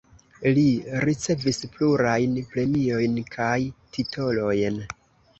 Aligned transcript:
Li 0.57 0.61
ricevis 1.09 1.59
plurajn 1.75 2.33
premiojn 2.53 3.19
kaj 3.35 3.59
titolojn. 3.99 4.81